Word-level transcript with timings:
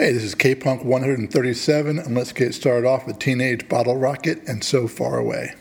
Hey, 0.00 0.12
this 0.12 0.22
is 0.22 0.36
K 0.36 0.54
Punk 0.54 0.84
137, 0.84 1.98
and 1.98 2.14
let's 2.14 2.30
get 2.30 2.54
started 2.54 2.86
off 2.86 3.04
with 3.04 3.18
Teenage 3.18 3.66
Bottlerocket 3.66 4.48
and 4.48 4.62
So 4.62 4.86
Far 4.86 5.18
Away. 5.18 5.56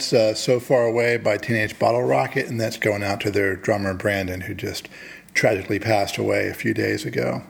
that's 0.00 0.12
uh, 0.14 0.32
So 0.32 0.58
Far 0.58 0.86
Away 0.86 1.18
by 1.18 1.36
Teenage 1.36 1.78
Bottlerocket, 1.78 2.48
and 2.48 2.58
that's 2.58 2.78
going 2.78 3.02
out 3.02 3.20
to 3.20 3.30
their 3.30 3.54
drummer 3.54 3.92
Brandon, 3.92 4.40
who 4.40 4.54
just 4.54 4.88
tragically 5.34 5.78
passed 5.78 6.16
away 6.16 6.48
a 6.48 6.54
few 6.54 6.72
days 6.72 7.04
ago. 7.04 7.42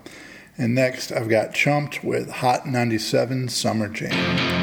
And 0.59 0.75
next, 0.75 1.13
I've 1.13 1.29
got 1.29 1.55
Chumped 1.55 2.03
with 2.03 2.29
Hot 2.29 2.67
97 2.67 3.51
Summer 3.51 3.87
Jam. 3.87 4.60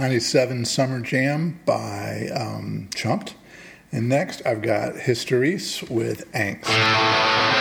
97 0.00 0.64
Summer 0.64 1.00
Jam 1.00 1.60
by 1.66 2.28
um, 2.34 2.88
Chumped. 2.94 3.34
And 3.92 4.08
next, 4.08 4.40
I've 4.46 4.62
got 4.62 4.94
Hysterese 4.94 5.90
with 5.90 6.32
Angst. 6.32 7.59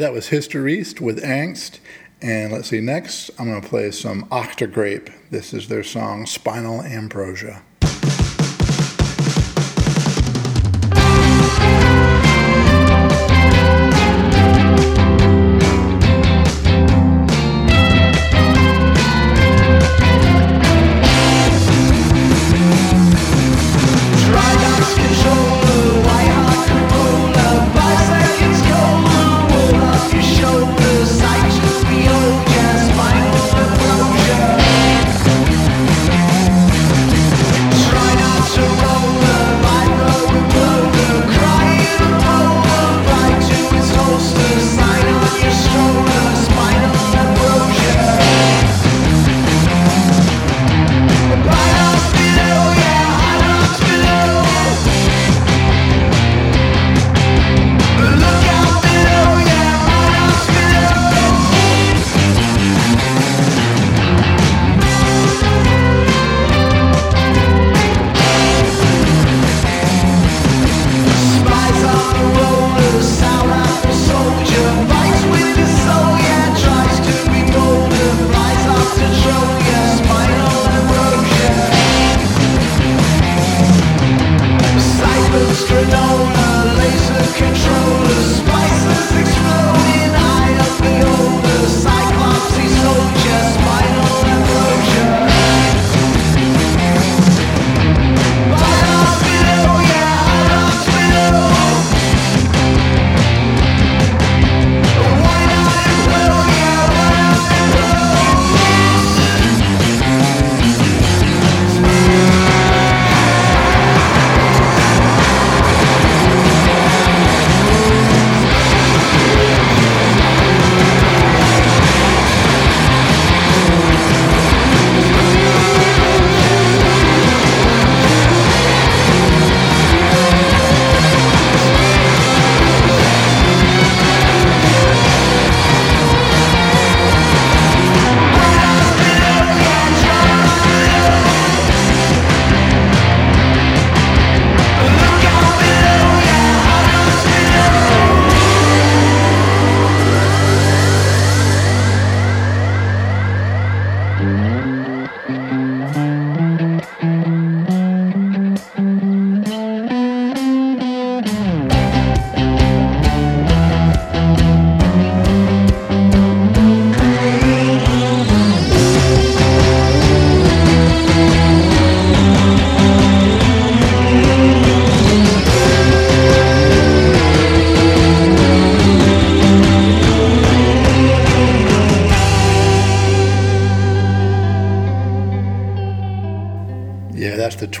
That 0.00 0.14
was 0.14 0.30
Hysterese 0.30 0.98
with 0.98 1.22
Angst. 1.22 1.78
And 2.22 2.54
let's 2.54 2.70
see, 2.70 2.80
next 2.80 3.30
I'm 3.38 3.50
going 3.50 3.60
to 3.60 3.68
play 3.68 3.90
some 3.90 4.24
Octagrape. 4.30 5.12
This 5.28 5.52
is 5.52 5.68
their 5.68 5.82
song 5.82 6.24
Spinal 6.24 6.80
Ambrosia. 6.80 7.60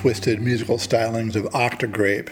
twisted 0.00 0.40
musical 0.40 0.78
stylings 0.78 1.36
of 1.36 1.44
Octagrape. 1.52 2.30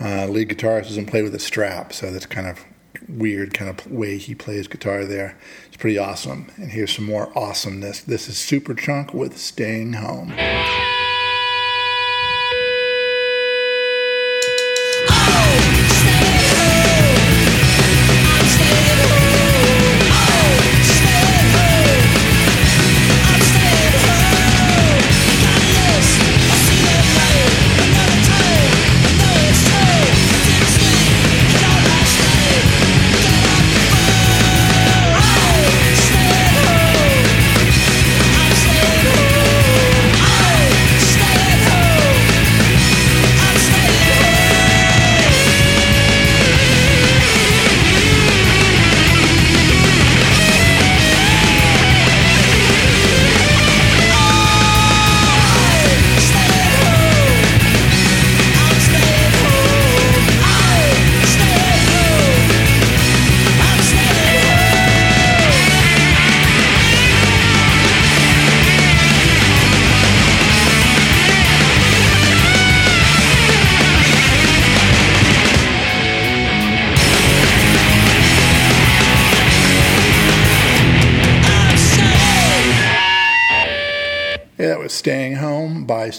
Uh, 0.00 0.26
lead 0.26 0.48
guitarist 0.48 0.84
doesn't 0.84 1.04
play 1.04 1.20
with 1.20 1.34
a 1.34 1.38
strap, 1.38 1.92
so 1.92 2.10
that's 2.10 2.24
kind 2.24 2.46
of 2.46 2.64
weird 3.10 3.52
kind 3.52 3.68
of 3.68 3.92
way 3.92 4.16
he 4.16 4.34
plays 4.34 4.66
guitar 4.66 5.04
there. 5.04 5.36
It's 5.66 5.76
pretty 5.76 5.98
awesome. 5.98 6.50
And 6.56 6.70
here's 6.70 6.96
some 6.96 7.04
more 7.04 7.30
awesomeness. 7.36 8.00
This 8.00 8.26
is 8.26 8.36
Superchunk 8.36 9.12
with 9.12 9.36
Staying 9.36 9.92
Home. 9.94 10.32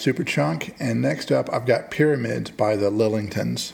Superchunk. 0.02 0.74
And 0.80 1.02
next 1.02 1.32
up, 1.32 1.48
I've 1.54 1.66
got 1.66 1.92
Pyramids 1.92 2.50
by 2.50 2.76
the 2.76 2.90
Lillingtons. 2.90 3.74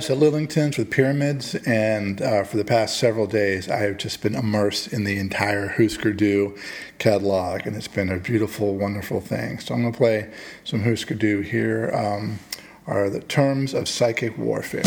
guys 0.00 0.08
at 0.08 0.16
Lillington 0.16 0.74
for 0.74 0.82
the 0.82 0.88
pyramids, 0.88 1.54
and 1.66 2.22
uh, 2.22 2.42
for 2.42 2.56
the 2.56 2.64
past 2.64 2.96
several 2.96 3.26
days, 3.26 3.68
I 3.68 3.80
have 3.80 3.98
just 3.98 4.22
been 4.22 4.34
immersed 4.34 4.94
in 4.94 5.04
the 5.04 5.18
entire 5.18 5.68
Hüsker 5.68 6.16
Dü 6.16 6.58
catalog, 6.98 7.66
and 7.66 7.76
it's 7.76 7.86
been 7.86 8.08
a 8.08 8.16
beautiful, 8.16 8.76
wonderful 8.76 9.20
thing. 9.20 9.58
So 9.58 9.74
I'm 9.74 9.82
going 9.82 9.92
to 9.92 9.98
play 9.98 10.32
some 10.64 10.84
Hüsker 10.84 11.18
Dü 11.18 11.44
here. 11.44 11.90
Um, 11.94 12.38
are 12.86 13.10
the 13.10 13.20
terms 13.20 13.74
of 13.74 13.90
psychic 13.90 14.38
warfare? 14.38 14.84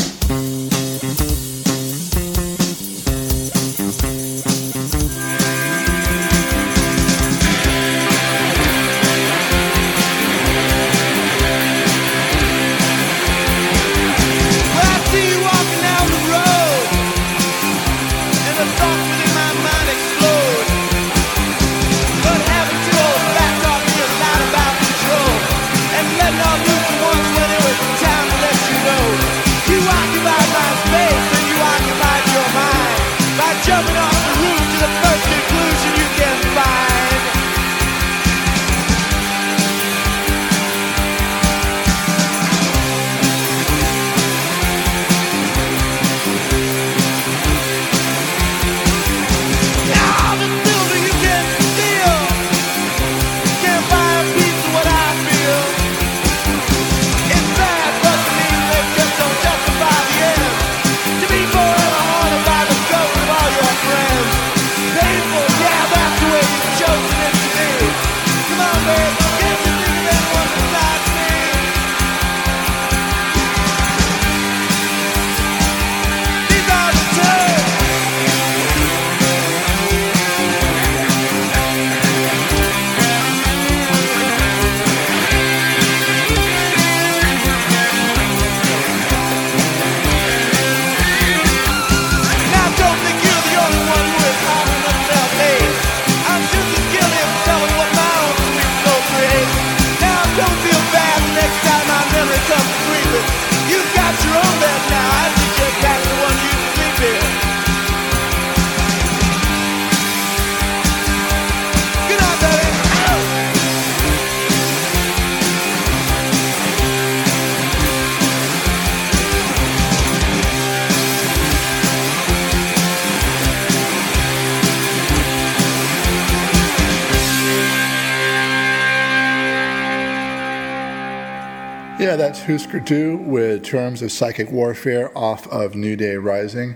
Hüsker 132.44 132.82
Dü 132.82 133.26
with 133.26 133.64
Terms 133.64 134.02
of 134.02 134.12
Psychic 134.12 134.52
Warfare 134.52 135.18
off 135.18 135.48
of 135.48 135.76
New 135.76 135.96
Day 135.96 136.18
Rising. 136.18 136.76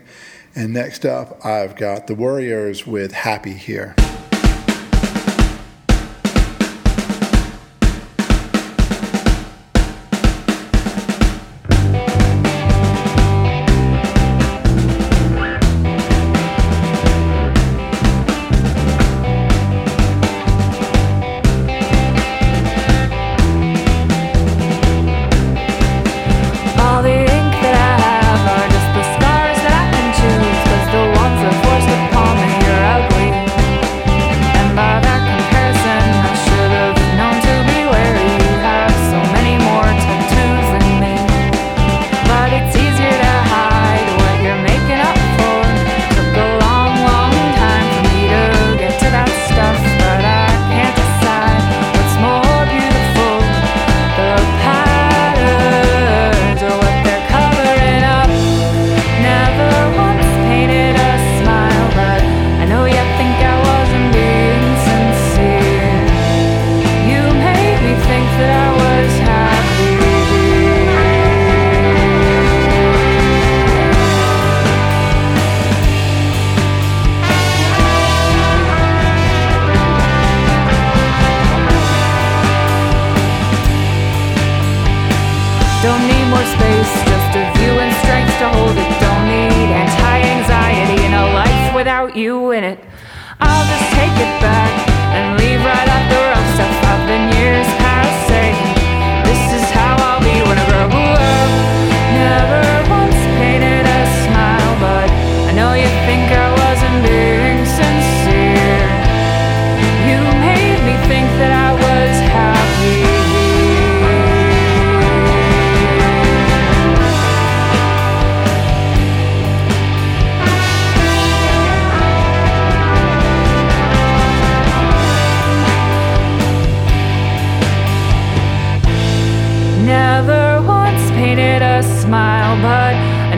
And 0.55 0.73
next 0.73 1.05
up, 1.05 1.45
I've 1.45 1.75
got 1.75 2.07
The 2.07 2.15
Worriers 2.15 2.87
with 2.87 3.11
Happy 3.11 3.51
Here. 3.51 3.93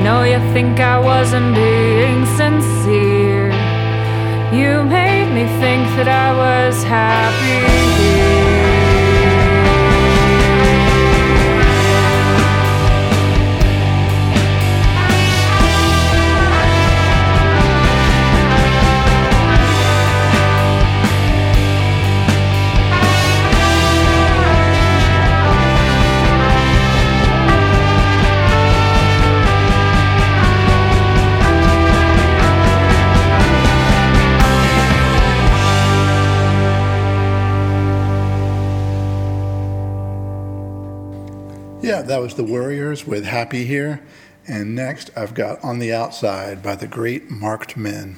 know 0.04 0.24
you 0.24 0.40
think 0.54 0.80
I 0.80 0.98
wasn't 1.00 1.56
being 1.56 2.26
sincere. 2.38 3.50
You 4.52 4.84
made 4.84 5.30
me 5.34 5.46
think 5.62 5.86
that 5.98 6.08
I 6.08 6.30
was 6.36 6.84
happy 6.84 7.60
here. 8.02 8.49
that 42.10 42.22
was 42.22 42.34
the 42.34 42.44
Worriers 42.44 43.06
with 43.06 43.24
Happy 43.24 43.66
Here. 43.66 44.02
And 44.48 44.74
next, 44.74 45.12
I've 45.16 45.36
got 45.36 45.64
On 45.64 45.78
the 45.78 45.94
Outside 45.94 46.64
by 46.64 46.76
the 46.76 46.88
great 46.88 47.30
Marked 47.30 47.78
Men. 47.78 48.18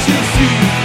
Imagine-se 0.00 0.79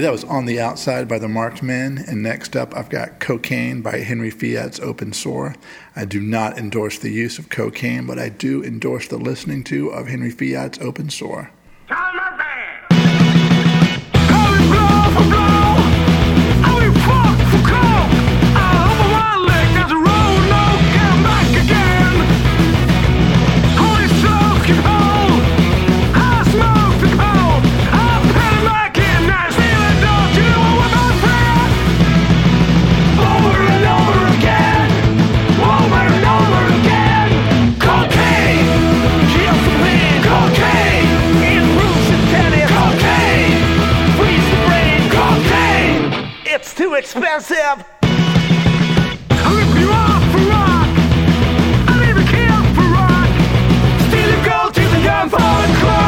That 0.00 0.12
was 0.12 0.24
On 0.24 0.46
the 0.46 0.58
Outside 0.58 1.08
by 1.08 1.18
the 1.18 1.28
Marked 1.28 1.62
Men. 1.62 2.02
And 2.08 2.22
next 2.22 2.56
up, 2.56 2.74
I've 2.74 2.88
got 2.88 3.20
Cocaine 3.20 3.82
by 3.82 3.98
Henry 3.98 4.30
Fiat's 4.30 4.80
Open 4.80 5.12
Sore. 5.12 5.54
I 5.94 6.06
do 6.06 6.22
not 6.22 6.56
endorse 6.56 6.98
the 6.98 7.10
use 7.10 7.38
of 7.38 7.50
cocaine, 7.50 8.06
but 8.06 8.18
I 8.18 8.30
do 8.30 8.64
endorse 8.64 9.08
the 9.08 9.18
listening 9.18 9.62
to 9.64 9.90
of 9.90 10.06
Henry 10.08 10.30
Fiat's 10.30 10.78
Open 10.78 11.10
Sore. 11.10 11.50
Time 11.88 12.16
my 12.16 12.36
band! 12.38 12.88
Blow 14.70 15.22
for 15.22 15.30
blow! 15.30 15.49
expensive. 47.00 47.84
Young 55.02 55.30
foreign 55.30 55.99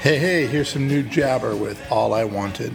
Hey, 0.00 0.16
hey, 0.16 0.46
here's 0.46 0.68
some 0.68 0.86
new 0.86 1.02
jabber 1.02 1.56
with 1.56 1.90
All 1.90 2.14
I 2.14 2.22
Wanted. 2.22 2.72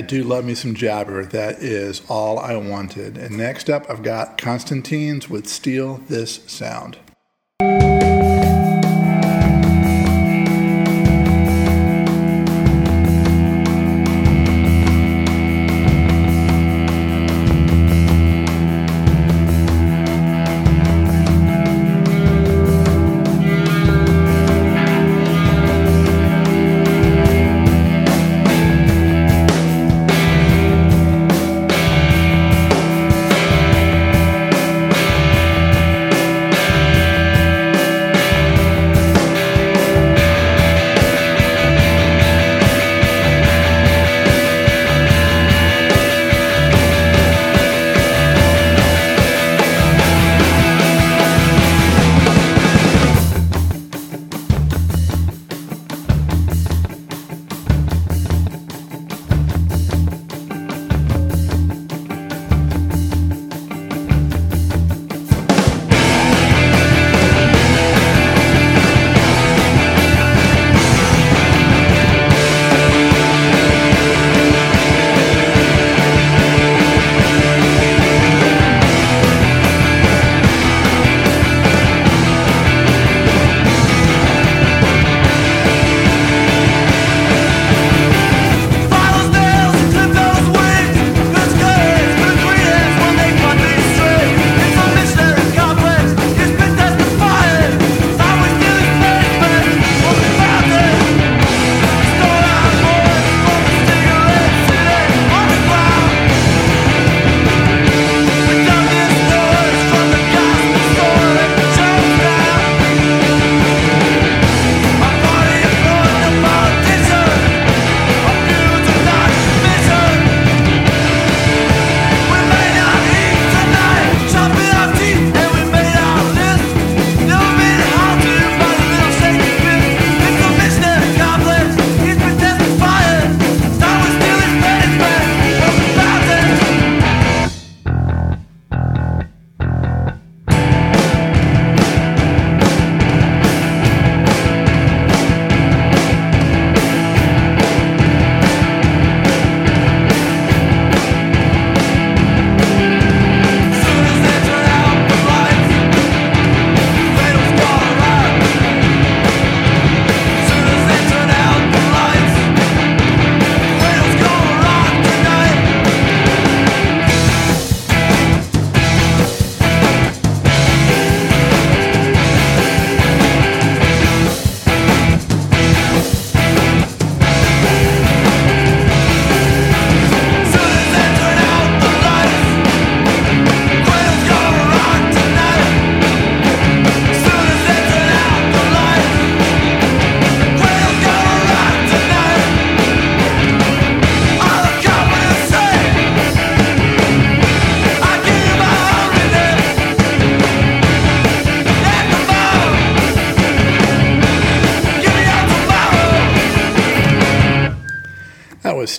I 0.00 0.02
do 0.02 0.24
love 0.24 0.46
me 0.46 0.54
some 0.54 0.74
Jabber. 0.74 1.26
That 1.26 1.62
is 1.62 2.00
all 2.08 2.38
I 2.38 2.56
wanted. 2.56 3.18
And 3.18 3.36
next 3.36 3.68
up, 3.68 3.84
I've 3.90 4.02
got 4.02 4.38
Constantines 4.38 5.28
with 5.28 5.46
Steal 5.46 5.98
This 6.08 6.42
Sound. 6.50 6.96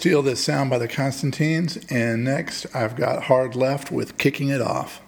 Steal 0.01 0.23
This 0.23 0.43
Sound 0.43 0.71
by 0.71 0.79
the 0.79 0.87
Constantines. 0.87 1.77
And 1.91 2.23
next, 2.23 2.65
I've 2.75 2.95
got 2.95 3.21
Hard 3.25 3.55
Left 3.55 3.91
with 3.91 4.17
Kicking 4.17 4.49
It 4.49 4.59
Off. 4.59 4.99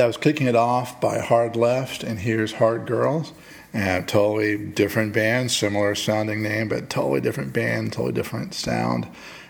that 0.00 0.06
was 0.06 0.16
kicking 0.16 0.46
it 0.46 0.56
off 0.56 0.98
by 0.98 1.18
Hard 1.18 1.56
Left, 1.56 2.02
and 2.02 2.20
here's 2.20 2.54
Hard 2.54 2.86
Girls. 2.86 3.34
And 3.74 4.08
totally 4.08 4.56
different 4.56 5.12
band, 5.12 5.50
similar 5.50 5.94
sounding 5.94 6.42
name, 6.42 6.68
but 6.68 6.88
totally 6.88 7.20
different 7.20 7.52
band, 7.52 7.92
totally 7.92 8.12
different 8.12 8.54
sound. 8.54 9.06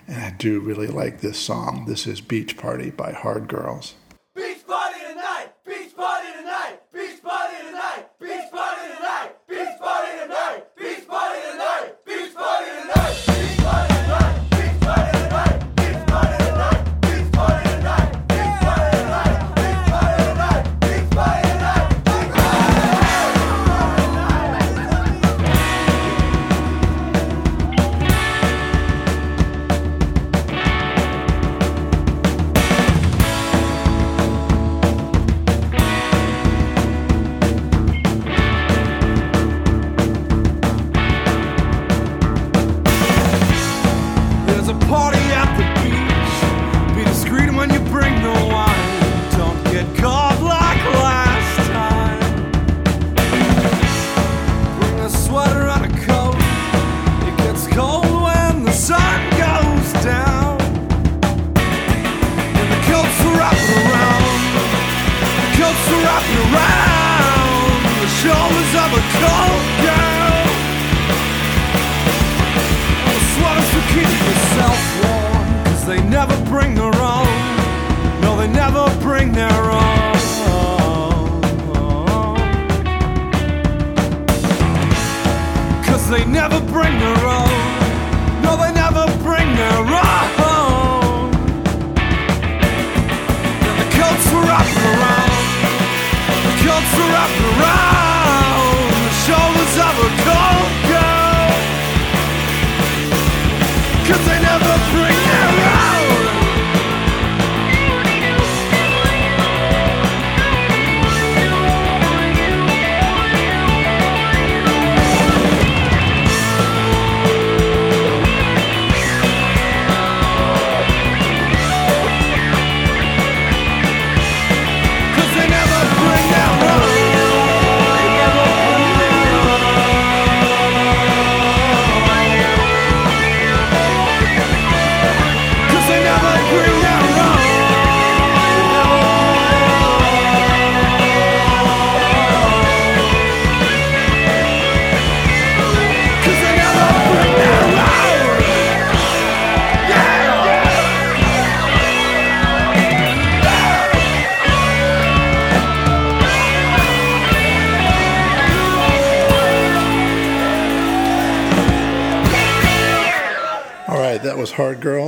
And 0.09 0.21
I 0.21 0.31
do 0.31 0.59
really 0.59 0.89
like 0.89 1.21
this 1.21 1.39
song. 1.39 1.85
This 1.87 2.05
is 2.05 2.21
Beach 2.21 2.57
Party 2.57 2.91
by 2.91 3.13
Hard 3.13 3.47
Girls. 3.47 3.95
Beach 4.35 4.67
Party 4.67 4.99
tonight! 5.09 5.40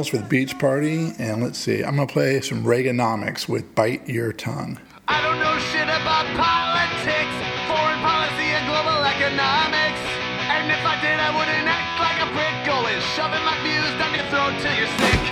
For 0.02 0.18
with 0.18 0.28
Beach 0.28 0.58
Party, 0.58 1.14
and 1.22 1.44
let's 1.44 1.56
see, 1.56 1.84
I'm 1.84 1.94
gonna 1.94 2.10
play 2.10 2.40
some 2.40 2.64
Reaganomics 2.64 3.46
with 3.46 3.72
Bite 3.76 4.02
Your 4.08 4.32
Tongue. 4.32 4.80
I 5.06 5.22
don't 5.22 5.38
know 5.38 5.54
shit 5.70 5.86
about 5.86 6.26
politics, 6.34 7.36
foreign 7.70 8.02
policy, 8.02 8.50
and 8.50 8.66
global 8.66 8.98
economics. 8.98 10.02
And 10.50 10.74
if 10.74 10.82
I 10.82 10.98
did, 10.98 11.22
I 11.22 11.30
wouldn't 11.30 11.70
act 11.70 12.02
like 12.02 12.18
a 12.18 12.28
prick, 12.34 12.56
going 12.66 12.98
shoving 13.14 13.46
my 13.46 13.54
views 13.62 13.94
down 13.94 14.10
your 14.18 14.26
throat 14.26 14.58
till 14.58 14.74
you're 14.74 14.90
sick. 15.06 15.22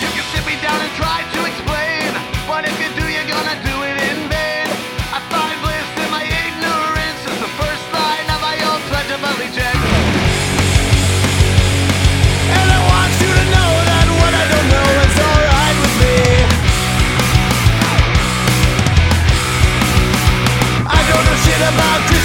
You 0.00 0.08
can 0.08 0.24
sit 0.32 0.44
me 0.48 0.56
down 0.64 0.80
and 0.80 0.92
try 0.96 1.20
to 1.20 1.47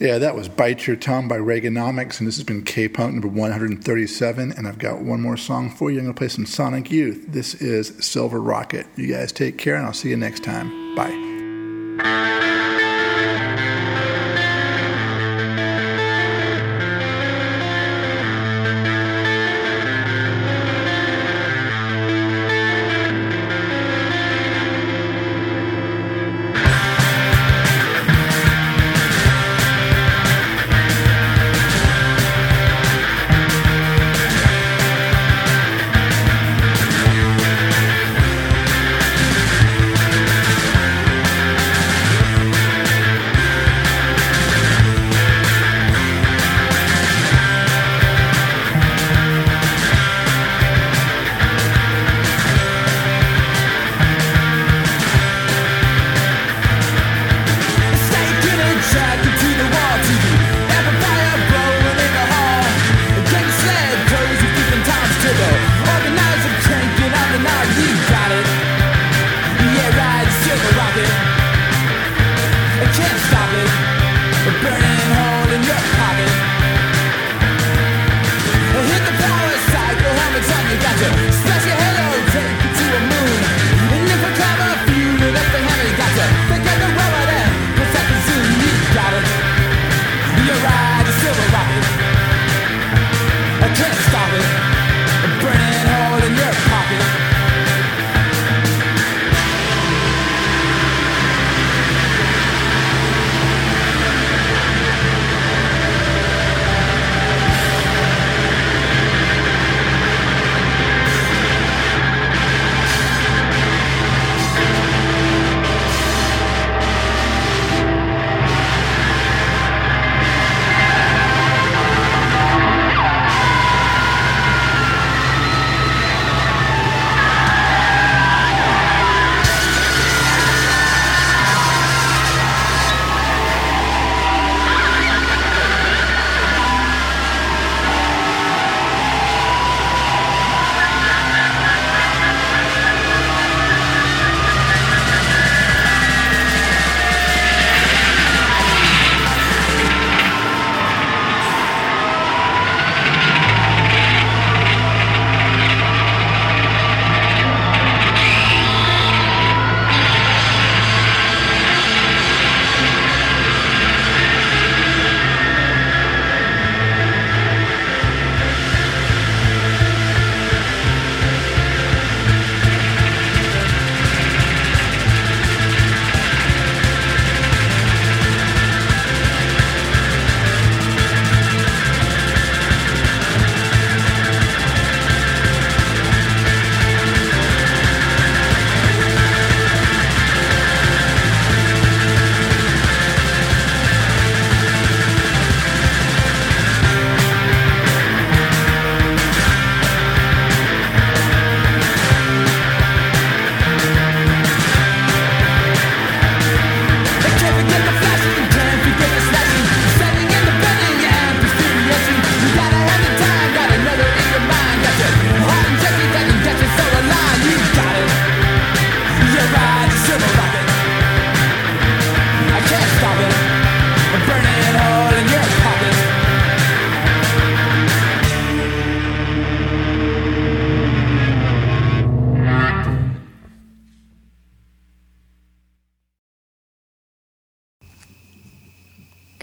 Yeah, 0.00 0.16
that 0.16 0.34
was 0.34 0.48
Bite 0.48 0.86
Your 0.86 0.96
Tongue 0.96 1.28
by 1.28 1.36
Reaganomics, 1.36 2.20
and 2.20 2.26
this 2.26 2.36
has 2.36 2.44
been 2.44 2.62
K 2.62 2.88
Punk 2.88 3.12
number 3.12 3.28
137. 3.28 4.52
And 4.52 4.66
I've 4.66 4.78
got 4.78 5.02
one 5.02 5.20
more 5.20 5.36
song 5.36 5.68
for 5.68 5.90
you. 5.90 5.98
I'm 5.98 6.06
going 6.06 6.14
to 6.14 6.18
play 6.18 6.28
some 6.28 6.46
Sonic 6.46 6.90
Youth. 6.90 7.26
This 7.28 7.54
is 7.56 7.92
Silver 8.02 8.40
Rocket. 8.40 8.86
You 8.96 9.08
guys 9.08 9.30
take 9.30 9.58
care, 9.58 9.74
and 9.74 9.84
I'll 9.84 9.92
see 9.92 10.08
you 10.08 10.16
next 10.16 10.42
time. 10.42 10.94
Bye. 10.94 12.29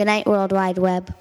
night 0.07 0.25
world 0.25 0.53
wide 0.53 0.77
web. 0.77 1.13